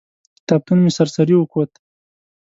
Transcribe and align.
کتابتون 0.43 0.77
مې 0.83 0.91
سر 0.97 1.07
سري 1.15 1.35
وکت. 1.37 1.71